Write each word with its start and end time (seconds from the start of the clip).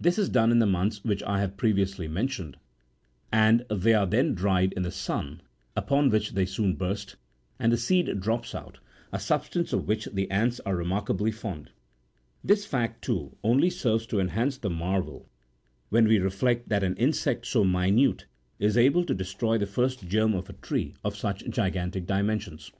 This 0.00 0.18
is 0.18 0.28
done 0.28 0.50
in 0.50 0.58
the 0.58 0.66
months 0.66 1.04
which 1.04 1.20
J 1.20 1.26
have 1.26 1.56
previously49 1.56 2.10
mentioned, 2.10 2.56
and 3.30 3.64
they 3.70 3.94
are 3.94 4.04
then 4.04 4.34
dried 4.34 4.72
in 4.72 4.82
the 4.82 4.90
sun, 4.90 5.42
upon 5.76 6.10
which 6.10 6.32
they 6.32 6.44
soon 6.44 6.74
burst, 6.74 7.14
and 7.56 7.70
the 7.72 7.76
seed 7.76 8.18
drops 8.18 8.52
out, 8.52 8.80
a 9.12 9.20
substance 9.20 9.72
of 9.72 9.86
which 9.86 10.06
the 10.06 10.28
ants 10.28 10.58
are 10.66 10.74
remarkably 10.74 11.30
fond; 11.30 11.70
this 12.42 12.66
fact, 12.66 13.04
too, 13.04 13.36
only 13.44 13.70
serves 13.70 14.06
to 14.06 14.18
enhance 14.18 14.58
the 14.58 14.70
marvel, 14.70 15.28
when 15.88 16.08
we 16.08 16.18
reflect 16.18 16.68
that 16.68 16.82
an 16.82 16.96
insect 16.96 17.46
so 17.46 17.62
minute 17.62 18.26
is 18.58 18.76
able 18.76 19.04
to 19.04 19.14
destroy 19.14 19.56
the 19.56 19.66
first 19.66 20.08
germ 20.08 20.34
of 20.34 20.50
a 20.50 20.54
tree 20.54 20.96
of 21.04 21.14
such 21.16 21.48
gigantic 21.48 22.08
dimensions. 22.08 22.72